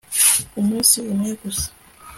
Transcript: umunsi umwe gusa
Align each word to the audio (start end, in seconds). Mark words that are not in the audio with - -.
umunsi 0.59 0.97
umwe 1.11 1.31
gusa 1.41 1.67